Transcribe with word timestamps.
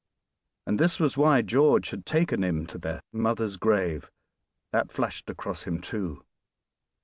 And 0.65 0.79
this 0.79 0.99
was 0.99 1.15
why 1.15 1.43
George 1.43 1.91
had 1.91 2.07
taken 2.07 2.43
him 2.43 2.65
to 2.65 2.79
their 2.79 3.01
mother's 3.13 3.55
grave. 3.55 4.09
That 4.71 4.91
flashed 4.91 5.29
across 5.29 5.65
him, 5.65 5.79
too. 5.79 6.23